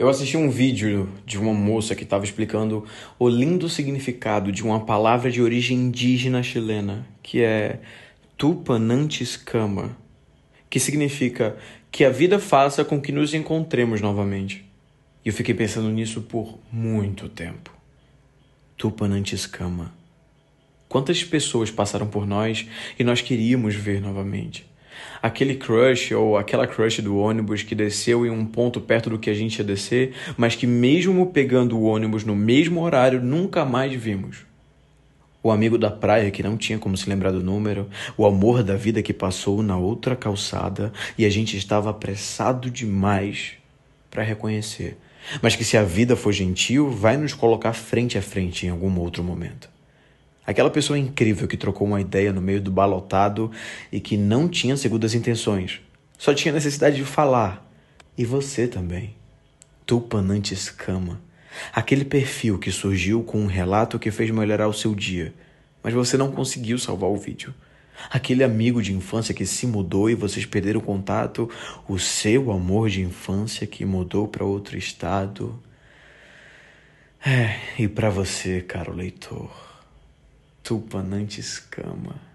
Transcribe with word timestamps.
Eu 0.00 0.08
assisti 0.08 0.34
um 0.34 0.48
vídeo 0.48 1.12
de 1.26 1.38
uma 1.38 1.52
moça 1.52 1.94
que 1.94 2.04
estava 2.04 2.24
explicando 2.24 2.86
o 3.18 3.28
lindo 3.28 3.68
significado 3.68 4.50
de 4.50 4.62
uma 4.62 4.80
palavra 4.80 5.30
de 5.30 5.42
origem 5.42 5.76
indígena 5.76 6.42
chilena, 6.42 7.06
que 7.22 7.42
é 7.42 7.80
Tupanantiscama, 8.34 9.94
que 10.70 10.80
significa 10.80 11.54
que 11.92 12.02
a 12.02 12.08
vida 12.08 12.38
faça 12.38 12.82
com 12.82 12.98
que 12.98 13.12
nos 13.12 13.34
encontremos 13.34 14.00
novamente. 14.00 14.64
E 15.22 15.28
eu 15.28 15.34
fiquei 15.34 15.54
pensando 15.54 15.90
nisso 15.90 16.22
por 16.22 16.58
muito 16.72 17.28
tempo. 17.28 17.70
Tupanantiscama. 18.78 19.92
Quantas 20.88 21.22
pessoas 21.22 21.70
passaram 21.70 22.06
por 22.06 22.26
nós 22.26 22.66
e 22.98 23.04
nós 23.04 23.20
queríamos 23.20 23.74
ver 23.74 24.00
novamente? 24.00 24.64
Aquele 25.22 25.54
crush 25.54 26.12
ou 26.14 26.36
aquela 26.36 26.66
crush 26.66 27.00
do 27.00 27.18
ônibus 27.18 27.62
que 27.62 27.74
desceu 27.74 28.24
em 28.24 28.30
um 28.30 28.44
ponto 28.44 28.80
perto 28.80 29.10
do 29.10 29.18
que 29.18 29.30
a 29.30 29.34
gente 29.34 29.58
ia 29.58 29.64
descer, 29.64 30.14
mas 30.36 30.54
que 30.54 30.66
mesmo 30.66 31.26
pegando 31.26 31.78
o 31.78 31.84
ônibus 31.84 32.24
no 32.24 32.34
mesmo 32.34 32.82
horário 32.82 33.20
nunca 33.20 33.64
mais 33.64 33.92
vimos. 33.92 34.50
O 35.42 35.50
amigo 35.50 35.78
da 35.78 35.90
praia 35.90 36.30
que 36.30 36.42
não 36.42 36.56
tinha 36.56 36.78
como 36.78 36.96
se 36.96 37.08
lembrar 37.08 37.30
do 37.32 37.42
número, 37.42 37.88
o 38.16 38.26
amor 38.26 38.62
da 38.62 38.76
vida 38.76 39.02
que 39.02 39.14
passou 39.14 39.62
na 39.62 39.76
outra 39.76 40.14
calçada 40.14 40.92
e 41.16 41.24
a 41.24 41.30
gente 41.30 41.56
estava 41.56 41.88
apressado 41.88 42.70
demais 42.70 43.52
para 44.10 44.22
reconhecer, 44.22 44.98
mas 45.40 45.56
que 45.56 45.64
se 45.64 45.76
a 45.76 45.82
vida 45.82 46.14
for 46.14 46.32
gentil, 46.32 46.90
vai 46.90 47.16
nos 47.16 47.32
colocar 47.32 47.72
frente 47.72 48.18
a 48.18 48.22
frente 48.22 48.66
em 48.66 48.68
algum 48.68 48.98
outro 48.98 49.24
momento. 49.24 49.70
Aquela 50.50 50.68
pessoa 50.68 50.98
incrível 50.98 51.46
que 51.46 51.56
trocou 51.56 51.86
uma 51.86 52.00
ideia 52.00 52.32
no 52.32 52.40
meio 52.40 52.60
do 52.60 52.72
balotado 52.72 53.52
e 53.92 54.00
que 54.00 54.16
não 54.16 54.48
tinha 54.48 54.76
segundas 54.76 55.14
intenções. 55.14 55.80
Só 56.18 56.34
tinha 56.34 56.52
necessidade 56.52 56.96
de 56.96 57.04
falar. 57.04 57.64
E 58.18 58.24
você 58.24 58.66
também. 58.66 59.14
Tupanante 59.86 60.52
escama. 60.52 61.20
Aquele 61.72 62.04
perfil 62.04 62.58
que 62.58 62.72
surgiu 62.72 63.22
com 63.22 63.38
um 63.38 63.46
relato 63.46 63.96
que 63.96 64.10
fez 64.10 64.28
melhorar 64.32 64.66
o 64.66 64.72
seu 64.72 64.92
dia, 64.92 65.32
mas 65.84 65.94
você 65.94 66.16
não 66.16 66.32
conseguiu 66.32 66.80
salvar 66.80 67.10
o 67.10 67.16
vídeo. 67.16 67.54
Aquele 68.10 68.42
amigo 68.42 68.82
de 68.82 68.92
infância 68.92 69.32
que 69.32 69.46
se 69.46 69.68
mudou 69.68 70.10
e 70.10 70.16
vocês 70.16 70.44
perderam 70.44 70.80
contato, 70.80 71.48
o 71.86 71.96
seu 71.96 72.50
amor 72.50 72.90
de 72.90 73.02
infância 73.02 73.68
que 73.68 73.84
mudou 73.84 74.26
para 74.26 74.44
outro 74.44 74.76
estado. 74.76 75.62
É, 77.24 77.56
e 77.78 77.86
para 77.86 78.10
você, 78.10 78.60
caro 78.60 78.92
leitor 78.92 79.69
tupanante 80.70 81.40
escama. 81.40 82.29